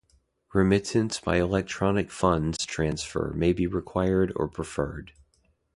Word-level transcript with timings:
Remittance 0.51 1.19
by 1.19 1.37
electronic 1.37 2.09
funds 2.09 2.65
transfer 2.65 3.33
may 3.35 3.53
be 3.53 3.67
required 3.67 4.33
or 4.35 4.47
preferred. 4.47 5.13